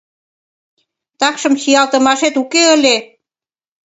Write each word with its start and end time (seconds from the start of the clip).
Такшым 1.19 1.53
чиялтымашет 1.61 2.35
уке 2.41 2.63
ыле. 2.75 2.95